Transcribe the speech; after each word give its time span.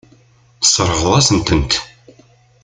Tesseṛɣeḍ-asent-tent. 0.61 1.73